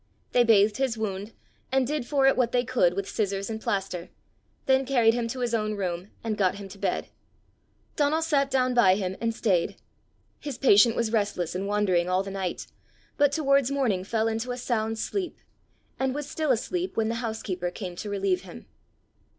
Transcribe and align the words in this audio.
They 0.31 0.43
bathed 0.43 0.77
his 0.77 0.97
wound, 0.97 1.31
and 1.71 1.85
did 1.85 2.07
for 2.07 2.25
it 2.25 2.35
what 2.35 2.53
they 2.53 2.63
could 2.65 2.95
with 2.95 3.07
scissors 3.07 3.51
and 3.51 3.61
plaster, 3.61 4.09
then 4.65 4.83
carried 4.83 5.13
him 5.13 5.27
to 5.27 5.41
his 5.41 5.53
own 5.53 5.75
room, 5.75 6.09
and 6.23 6.39
got 6.39 6.55
him 6.55 6.67
to 6.69 6.79
bed. 6.79 7.09
Donal 7.95 8.23
sat 8.23 8.49
down 8.49 8.73
by 8.73 8.95
him, 8.95 9.15
and 9.21 9.31
staid. 9.31 9.75
His 10.39 10.57
patient 10.57 10.95
was 10.95 11.11
restless 11.11 11.53
and 11.53 11.67
wandering 11.67 12.09
all 12.09 12.23
the 12.23 12.31
night, 12.31 12.65
but 13.17 13.31
towards 13.31 13.69
morning 13.69 14.03
fell 14.03 14.27
into 14.27 14.49
a 14.51 14.57
sound 14.57 14.97
sleep, 14.97 15.37
and 15.99 16.15
was 16.15 16.27
still 16.27 16.49
asleep 16.49 16.97
when 16.97 17.09
the 17.09 17.21
housekeeper 17.21 17.69
came 17.69 17.95
to 17.97 18.09
relieve 18.09 18.41
him. 18.41 18.65